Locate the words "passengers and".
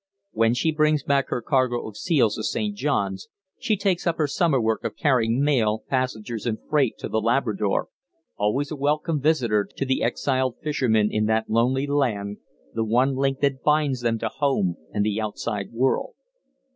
5.87-6.57